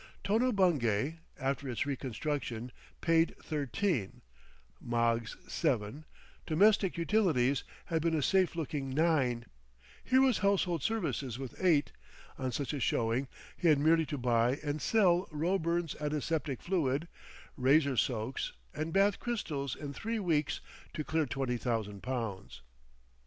Tono 0.23 0.51
Bungay, 0.51 1.19
after 1.39 1.69
its 1.69 1.85
reconstruction, 1.85 2.71
paid 3.01 3.35
thirteen, 3.37 4.23
Moggs 4.79 5.37
seven, 5.47 6.05
Domestic 6.47 6.97
Utilities 6.97 7.63
had 7.85 8.01
been 8.01 8.15
a 8.15 8.23
safe 8.23 8.55
looking 8.55 8.89
nine; 8.89 9.45
here 10.03 10.21
was 10.21 10.39
Household 10.39 10.81
Services 10.81 11.37
with 11.37 11.53
eight; 11.63 11.91
on 12.39 12.51
such 12.51 12.73
a 12.73 12.79
showing 12.79 13.27
he 13.55 13.67
had 13.67 13.77
merely 13.77 14.07
to 14.07 14.17
buy 14.17 14.55
and 14.63 14.81
sell 14.81 15.27
Roeburn's 15.31 15.93
Antiseptic 16.01 16.63
fluid, 16.63 17.07
Razor 17.55 17.97
soaks 17.97 18.53
and 18.73 18.91
Bath 18.91 19.19
crystals 19.19 19.75
in 19.75 19.93
three 19.93 20.17
weeks 20.17 20.61
to 20.95 21.03
clear 21.03 21.27
twenty 21.27 21.57
thousand 21.57 22.01
pounds. 22.01 22.63